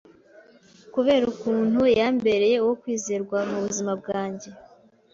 kubera 0.93 1.23
ukuntu 1.33 1.81
yambereye 1.97 2.55
uwo 2.63 2.73
kwizerwa 2.81 3.37
mu 3.49 3.57
buzima 3.63 3.91
bwanjye. 4.01 4.49